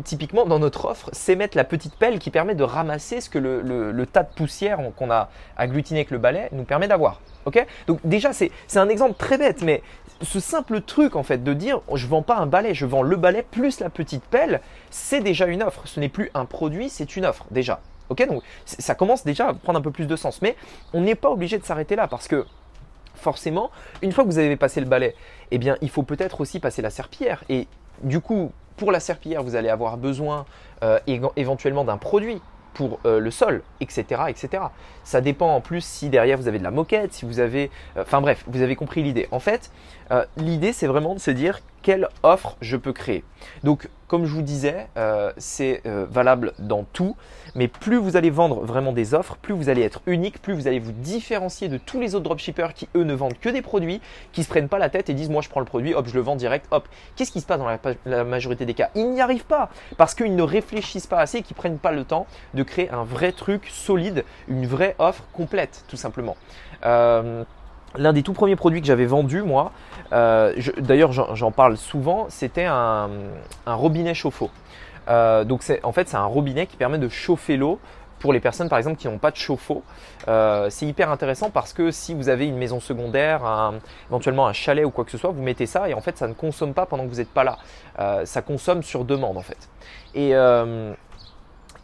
typiquement 0.05 0.47
dans 0.47 0.59
notre 0.59 0.87
offre, 0.87 1.11
c'est 1.13 1.37
mettre 1.37 1.57
la 1.57 1.65
petite 1.65 1.95
pelle 1.97 2.19
qui 2.19 2.31
permet 2.31 2.55
de 2.55 2.65
ramasser 2.65 3.21
ce 3.21 3.31
que 3.31 3.39
le 3.39 4.07
tas 4.07 4.23
de 4.23 4.33
poussière 4.35 4.79
qu'on 4.97 5.11
a 5.11 5.29
agglutiné 5.57 6.01
avec 6.01 6.11
le 6.11 6.19
balai 6.19 6.49
nous 6.53 6.65
permet 6.65 6.89
d'avoir. 6.89 7.21
Ok? 7.45 7.65
Donc 7.87 7.99
déjà 8.05 8.33
c'est 8.33 8.51
un 8.77 8.89
exemple 8.89 9.15
très 9.19 9.39
bête, 9.39 9.63
mais 9.63 9.83
ce 10.21 10.39
simple 10.39 10.81
truc 10.81 11.17
en 11.17 11.23
fait 11.23 11.43
de 11.43 11.53
dire 11.55 11.81
je 11.95 12.07
vends 12.07 12.23
pas 12.23 12.37
un 12.37 12.47
balai, 12.47 12.75
je 12.75 12.87
vends 12.87 13.03
le 13.03 13.17
balai 13.17 13.43
plus 13.43 13.81
la 13.81 13.91
petite 13.91 14.25
pelle, 14.25 14.61
c'est 14.91 15.21
déjà 15.21 15.47
une 15.47 15.63
offre. 15.63 15.83
Ce 15.85 15.99
n'est 15.99 16.09
plus 16.09 16.31
un 16.35 16.45
produit, 16.45 16.89
c'est 16.89 17.17
une 17.17 17.27
offre 17.27 17.47
déjà. 17.51 17.81
Ok 18.12 18.26
Donc 18.28 18.42
ça 18.64 18.95
commence 18.95 19.25
déjà 19.25 19.49
à 19.49 19.54
prendre 19.54 19.78
un 19.78 19.83
peu 19.83 19.90
plus 19.90 20.07
de 20.07 20.16
sens, 20.16 20.42
mais 20.42 20.54
on 20.92 21.00
n'est 21.00 21.14
pas 21.14 21.31
obligé 21.31 21.59
de 21.59 21.64
s'arrêter 21.64 21.97
là 21.97 22.07
parce 22.07 22.28
que 22.28 22.45
forcément, 23.14 23.71
une 24.02 24.12
fois 24.12 24.25
que 24.25 24.28
vous 24.28 24.38
avez 24.38 24.57
passé 24.57 24.81
le 24.81 24.87
balai, 24.87 25.14
eh 25.50 25.59
bien 25.59 25.76
il 25.81 25.88
faut 25.88 26.02
peut-être 26.02 26.40
aussi 26.40 26.61
passer 26.61 26.83
la 26.83 26.90
serpillière 26.90 27.42
et 27.49 27.66
du 28.02 28.21
coup 28.21 28.52
pour 28.76 28.92
la 28.92 29.00
serpillière, 29.00 29.42
vous 29.42 29.57
allez 29.57 29.69
avoir 29.69 29.97
besoin 29.97 30.45
euh, 30.83 30.99
éventuellement 31.37 31.85
d'un 31.85 31.99
produit 31.99 32.40
pour 32.75 33.00
euh, 33.04 33.21
le 33.21 33.31
sol, 33.31 33.62
etc., 33.81 34.23
etc. 34.28 34.64
Ça 35.04 35.21
dépend 35.21 35.54
en 35.54 35.61
plus 35.61 35.85
si 35.85 36.09
derrière 36.09 36.38
vous 36.38 36.49
avez 36.49 36.59
de 36.59 36.64
la 36.64 36.71
moquette, 36.71 37.12
si 37.12 37.26
vous 37.26 37.38
avez... 37.38 37.71
Euh, 37.97 38.02
enfin 38.02 38.21
bref, 38.21 38.45
vous 38.47 38.62
avez 38.62 38.76
compris 38.76 39.02
l'idée. 39.02 39.28
En 39.31 39.40
fait, 39.40 39.71
l'idée 40.37 40.73
c'est 40.73 40.87
vraiment 40.87 41.14
de 41.14 41.21
se 41.21 41.31
dire 41.31 41.61
quelle 41.83 42.09
offre 42.23 42.57
je 42.61 42.76
peux 42.76 42.92
créer. 42.92 43.25
Donc 43.62 43.88
comme 44.12 44.26
je 44.26 44.35
vous 44.35 44.42
disais, 44.42 44.88
euh, 44.99 45.33
c'est 45.38 45.81
euh, 45.87 46.04
valable 46.07 46.52
dans 46.59 46.85
tout. 46.85 47.16
Mais 47.54 47.66
plus 47.66 47.97
vous 47.97 48.14
allez 48.14 48.28
vendre 48.28 48.61
vraiment 48.61 48.92
des 48.92 49.14
offres, 49.14 49.37
plus 49.37 49.54
vous 49.54 49.71
allez 49.71 49.81
être 49.81 50.02
unique, 50.04 50.42
plus 50.42 50.52
vous 50.52 50.69
allez 50.69 50.81
vous 50.81 50.92
différencier 50.92 51.71
de 51.71 51.78
tous 51.78 51.99
les 51.99 52.14
autres 52.14 52.25
dropshippers 52.25 52.75
qui 52.75 52.90
eux 52.95 53.04
ne 53.04 53.14
vendent 53.14 53.38
que 53.40 53.49
des 53.49 53.62
produits, 53.62 54.02
qui 54.33 54.42
se 54.42 54.50
prennent 54.50 54.69
pas 54.69 54.78
la 54.78 54.90
tête 54.90 55.09
et 55.09 55.14
disent 55.14 55.31
moi 55.31 55.40
je 55.40 55.49
prends 55.49 55.61
le 55.61 55.66
produit, 55.66 55.95
hop 55.95 56.07
je 56.07 56.14
le 56.14 56.21
vends 56.21 56.37
direct, 56.37 56.66
hop. 56.73 56.87
Qu'est-ce 57.16 57.33
qui 57.33 57.40
se 57.40 57.47
passe 57.47 57.59
dans 57.59 57.78
la, 58.04 58.25
majorité 58.25 58.66
des 58.66 58.75
cas? 58.75 58.90
Ils 58.95 59.11
n'y 59.12 59.23
arrivent 59.23 59.47
pas 59.47 59.71
parce 59.97 60.14
qu'ils 60.14 60.37
ne 60.37 60.42
réfléchissent 60.42 61.07
pas 61.07 61.21
assez 61.21 61.38
et 61.38 61.42
qu'ils 61.42 61.57
prennent 61.57 61.78
pas 61.78 61.92
le 61.92 62.04
temps 62.04 62.26
de 62.52 62.62
créer 62.64 62.90
un 62.90 63.04
vrai 63.04 63.33
truc 63.33 63.66
solide, 63.69 64.26
une 64.47 64.66
vraie 64.66 64.95
offre 64.99 65.25
complète 65.33 65.87
tout 65.88 65.97
simplement. 65.97 66.37
Euh, 66.85 67.45
L'un 67.97 68.13
des 68.13 68.23
tout 68.23 68.33
premiers 68.33 68.57
produits 68.57 68.81
que 68.81 68.87
j'avais 68.87 69.07
vendu, 69.07 69.43
moi, 69.43 69.73
euh, 70.13 70.55
d'ailleurs 70.79 71.13
j'en 71.13 71.51
parle 71.51 71.77
souvent, 71.77 72.27
c'était 72.29 72.65
un, 72.65 73.11
robinet 73.67 74.15
chauffe-eau. 74.15 74.51
Euh, 75.09 75.45
donc 75.45 75.63
en 75.83 75.93
fait 75.93 76.09
c'est 76.09 76.17
un 76.17 76.25
robinet 76.25 76.67
qui 76.67 76.77
permet 76.77 76.99
de 76.99 77.09
chauffer 77.09 77.57
l'eau 77.57 77.81
pour 78.21 78.33
les 78.33 78.39
personnes 78.39 78.69
par 78.69 78.79
exemple 78.79 78.99
qui 78.99 79.09
n'ont 79.09 79.19
pas 79.19 79.31
de 79.31 79.37
chauffe-eau. 79.37 79.83
Euh, 80.29 80.71
c'est 80.71 80.87
hyper 80.87 81.11
intéressant 81.11 81.51
parce 81.51 81.73
que 81.73 81.91
si 81.91 82.15
vous 82.15 82.29
avez 82.29 82.47
une 82.47 82.57
maison 82.57 82.79
secondaire, 82.79 83.43
éventuellement 84.09 84.47
un 84.47 84.53
chalet 84.53 84.85
ou 84.85 84.91
quoi 84.91 85.05
que 85.05 85.11
ce 85.11 85.19
soit, 85.19 85.31
vous 85.31 85.43
mettez 85.43 85.67
ça 85.67 85.89
et 85.89 85.95
en 85.95 86.01
fait 86.01 86.17
ça 86.17 86.29
ne 86.29 86.35
consomme 86.35 86.73
pas 86.73 86.87
pendant 86.87 87.05
que 87.05 87.09
vous 87.09 87.17
n'êtes 87.17 87.33
pas 87.33 87.45
là. 87.45 87.59
Ça 88.25 88.43
consomme 88.43 88.83
sur 88.83 89.05
demande 89.05 89.37
en 89.37 89.43
fait. 89.43 89.69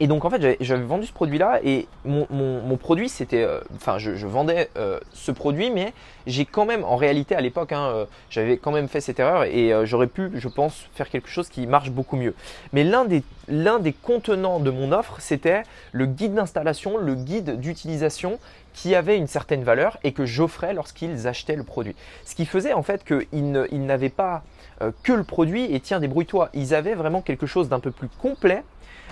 Et 0.00 0.06
donc 0.06 0.24
en 0.24 0.30
fait 0.30 0.56
j'avais- 0.60 0.82
vendu 0.84 1.06
ce 1.06 1.12
produit-là 1.12 1.60
et 1.64 1.86
mon, 2.04 2.26
mon- 2.30 2.60
mon 2.62 2.76
produit 2.76 3.08
c'était, 3.08 3.42
euh, 3.42 3.60
enfin 3.76 3.98
je, 3.98 4.14
je 4.14 4.26
vendais 4.26 4.70
euh, 4.76 5.00
ce 5.12 5.32
produit 5.32 5.70
mais 5.70 5.92
j'ai 6.26 6.44
quand 6.44 6.64
même 6.66 6.84
en 6.84 6.96
réalité 6.96 7.34
à 7.34 7.40
l'époque 7.40 7.72
hein, 7.72 7.88
euh, 7.92 8.04
j'avais 8.30 8.56
quand 8.58 8.70
même 8.70 8.88
fait 8.88 9.00
cette 9.00 9.18
erreur 9.18 9.44
et 9.44 9.72
euh, 9.72 9.86
j'aurais 9.86 10.06
pu 10.06 10.30
je 10.34 10.48
pense 10.48 10.86
faire 10.94 11.08
quelque 11.10 11.28
chose 11.28 11.48
qui 11.48 11.66
marche 11.66 11.90
beaucoup 11.90 12.16
mieux. 12.16 12.34
Mais 12.72 12.84
l'un 12.84 13.04
des, 13.04 13.22
l'un 13.48 13.78
des 13.78 13.92
contenants 13.92 14.60
de 14.60 14.70
mon 14.70 14.92
offre 14.92 15.16
c'était 15.20 15.62
le 15.92 16.06
guide 16.06 16.34
d'installation, 16.34 16.96
le 16.98 17.14
guide 17.14 17.58
d'utilisation 17.60 18.38
qui 18.74 18.94
avait 18.94 19.16
une 19.16 19.26
certaine 19.26 19.64
valeur 19.64 19.98
et 20.04 20.12
que 20.12 20.24
j'offrais 20.26 20.74
lorsqu'ils 20.74 21.26
achetaient 21.26 21.56
le 21.56 21.64
produit. 21.64 21.96
Ce 22.24 22.36
qui 22.36 22.46
faisait 22.46 22.72
en 22.72 22.82
fait 22.84 23.02
qu'ils 23.04 23.66
ils 23.72 23.84
n'avaient 23.86 24.08
pas 24.10 24.44
euh, 24.82 24.92
que 25.02 25.12
le 25.12 25.24
produit 25.24 25.64
et 25.74 25.80
tiens 25.80 25.98
débrouille-toi, 25.98 26.50
ils 26.54 26.72
avaient 26.74 26.94
vraiment 26.94 27.20
quelque 27.20 27.46
chose 27.46 27.68
d'un 27.68 27.80
peu 27.80 27.90
plus 27.90 28.08
complet 28.22 28.62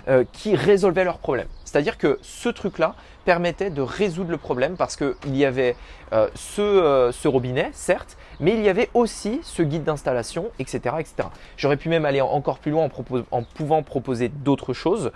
euh, 0.09 0.25
qui 0.33 0.55
résolvait 0.55 1.05
leurs 1.05 1.19
problèmes. 1.19 1.49
C'est-à-dire 1.65 1.99
que 1.99 2.19
ce 2.23 2.49
truc-là 2.49 2.95
permettait 3.25 3.71
de 3.71 3.83
résoudre 3.83 4.31
le 4.31 4.37
problème 4.37 4.77
parce 4.77 4.95
qu'il 4.95 5.37
y 5.37 5.45
avait 5.45 5.75
euh, 6.13 6.29
ce, 6.37 6.63
euh, 6.63 7.11
ce 7.11 7.27
robinet, 7.27 7.71
certes, 7.73 8.17
mais 8.39 8.53
il 8.55 8.61
y 8.63 8.69
avait 8.69 8.89
aussi 8.95 9.41
ce 9.43 9.63
guide 9.63 9.83
d'installation, 9.83 10.47
etc. 10.61 10.95
etc. 11.01 11.29
J'aurais 11.57 11.77
pu 11.77 11.89
même 11.89 12.05
aller 12.05 12.21
en- 12.21 12.29
encore 12.29 12.59
plus 12.61 12.71
loin 12.71 12.89
en, 13.33 13.43
pouvant 13.43 13.83
proposer 13.83 14.29
d'autres 14.29 14.73
choses 14.73 15.11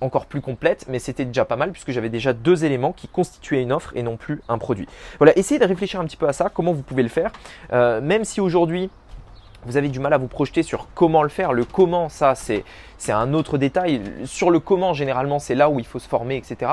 encore 0.00 0.26
plus 0.26 0.40
complètes, 0.40 0.86
mais 0.88 0.98
c'était 0.98 1.24
déjà 1.24 1.44
pas 1.44 1.56
mal 1.56 1.72
puisque 1.72 1.90
j'avais 1.90 2.08
déjà 2.08 2.32
deux 2.32 2.64
éléments 2.64 2.92
qui 2.92 3.08
constituaient 3.08 3.60
une 3.62 3.72
offre 3.72 3.92
et 3.94 4.02
non 4.02 4.16
plus 4.16 4.40
un 4.48 4.56
produit. 4.56 4.86
Voilà, 5.18 5.36
essayez 5.36 5.58
de 5.60 5.66
réfléchir 5.66 6.00
un 6.00 6.04
petit 6.04 6.16
peu 6.16 6.28
à 6.28 6.32
ça, 6.32 6.48
comment 6.48 6.72
vous 6.72 6.82
pouvez 6.82 7.02
le 7.02 7.08
faire, 7.08 7.32
même 7.72 8.24
si 8.24 8.40
aujourd'hui 8.40 8.88
vous 9.64 9.76
avez 9.76 9.88
du 9.88 10.00
mal 10.00 10.12
à 10.12 10.18
vous 10.18 10.28
projeter 10.28 10.62
sur 10.62 10.88
comment 10.94 11.22
le 11.22 11.28
faire. 11.28 11.52
Le 11.52 11.64
comment, 11.64 12.08
ça, 12.08 12.34
c'est, 12.34 12.64
c'est 12.98 13.12
un 13.12 13.32
autre 13.34 13.58
détail. 13.58 14.00
Sur 14.24 14.50
le 14.50 14.60
comment, 14.60 14.92
généralement, 14.94 15.38
c'est 15.38 15.54
là 15.54 15.70
où 15.70 15.78
il 15.78 15.86
faut 15.86 15.98
se 15.98 16.08
former, 16.08 16.36
etc. 16.36 16.70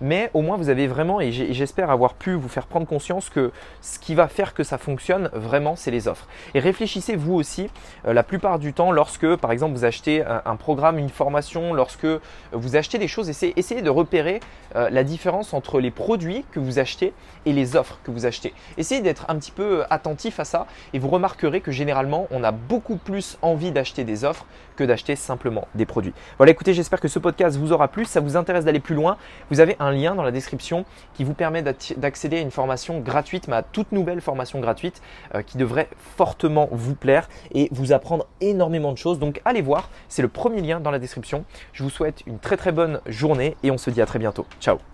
Mais 0.00 0.30
au 0.34 0.42
moins, 0.42 0.56
vous 0.56 0.68
avez 0.68 0.86
vraiment, 0.86 1.20
et 1.20 1.32
j'espère 1.32 1.90
avoir 1.90 2.14
pu 2.14 2.34
vous 2.34 2.48
faire 2.48 2.66
prendre 2.66 2.86
conscience 2.86 3.30
que 3.30 3.52
ce 3.80 3.98
qui 3.98 4.14
va 4.14 4.28
faire 4.28 4.54
que 4.54 4.64
ça 4.64 4.78
fonctionne 4.78 5.30
vraiment, 5.32 5.76
c'est 5.76 5.90
les 5.90 6.08
offres. 6.08 6.26
Et 6.54 6.60
réfléchissez 6.60 7.16
vous 7.16 7.34
aussi, 7.34 7.68
euh, 8.06 8.12
la 8.12 8.22
plupart 8.22 8.58
du 8.58 8.72
temps, 8.72 8.92
lorsque, 8.92 9.36
par 9.36 9.52
exemple, 9.52 9.74
vous 9.74 9.84
achetez 9.84 10.24
un, 10.24 10.42
un 10.44 10.56
programme, 10.56 10.98
une 10.98 11.08
formation, 11.08 11.74
lorsque 11.74 12.06
vous 12.52 12.76
achetez 12.76 12.98
des 12.98 13.08
choses, 13.08 13.28
essayez, 13.28 13.58
essayez 13.58 13.82
de 13.82 13.90
repérer 13.90 14.40
euh, 14.76 14.90
la 14.90 15.04
différence 15.04 15.54
entre 15.54 15.80
les 15.80 15.90
produits 15.90 16.44
que 16.52 16.60
vous 16.60 16.78
achetez 16.78 17.12
et 17.46 17.52
les 17.52 17.76
offres 17.76 17.98
que 18.04 18.10
vous 18.10 18.26
achetez. 18.26 18.54
Essayez 18.78 19.00
d'être 19.00 19.26
un 19.28 19.36
petit 19.36 19.50
peu 19.50 19.84
attentif 19.90 20.40
à 20.40 20.44
ça 20.44 20.66
et 20.92 20.98
vous 20.98 21.08
remarquerez 21.08 21.60
que 21.60 21.72
généralement, 21.72 22.26
on 22.32 22.42
a 22.44 22.50
beaucoup 22.50 22.96
plus 22.96 23.38
envie 23.42 23.70
d'acheter 23.70 24.04
des 24.04 24.24
offres 24.24 24.46
que 24.76 24.84
d'acheter 24.84 25.16
simplement 25.16 25.68
des 25.74 25.86
produits. 25.86 26.14
Voilà, 26.38 26.52
écoutez, 26.52 26.74
j'espère 26.74 27.00
que 27.00 27.08
ce 27.08 27.18
podcast 27.18 27.56
vous 27.56 27.72
aura 27.72 27.88
plu. 27.88 28.04
Si 28.04 28.12
ça 28.12 28.20
vous 28.20 28.36
intéresse 28.36 28.64
d'aller 28.64 28.80
plus 28.80 28.94
loin, 28.94 29.16
vous 29.50 29.60
avez 29.60 29.76
un 29.78 29.90
lien 29.90 30.14
dans 30.14 30.22
la 30.22 30.30
description 30.30 30.84
qui 31.14 31.24
vous 31.24 31.34
permet 31.34 31.62
d'accéder 31.62 32.38
à 32.38 32.40
une 32.40 32.50
formation 32.50 33.00
gratuite, 33.00 33.48
ma 33.48 33.62
toute 33.62 33.92
nouvelle 33.92 34.20
formation 34.20 34.60
gratuite 34.60 35.02
euh, 35.34 35.42
qui 35.42 35.58
devrait 35.58 35.88
fortement 36.16 36.68
vous 36.72 36.94
plaire 36.94 37.28
et 37.52 37.68
vous 37.72 37.92
apprendre 37.92 38.26
énormément 38.40 38.92
de 38.92 38.98
choses. 38.98 39.18
Donc 39.18 39.40
allez 39.44 39.62
voir, 39.62 39.90
c'est 40.08 40.22
le 40.22 40.28
premier 40.28 40.60
lien 40.60 40.80
dans 40.80 40.90
la 40.90 40.98
description. 40.98 41.44
Je 41.72 41.82
vous 41.82 41.90
souhaite 41.90 42.22
une 42.26 42.38
très 42.38 42.56
très 42.56 42.72
bonne 42.72 43.00
journée 43.06 43.56
et 43.62 43.70
on 43.70 43.78
se 43.78 43.90
dit 43.90 44.00
à 44.00 44.06
très 44.06 44.18
bientôt. 44.18 44.46
Ciao 44.60 44.91